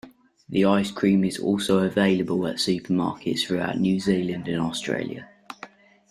[0.49, 5.29] The Ice cream is also available at supermarkets throughout New Zealand and Australia.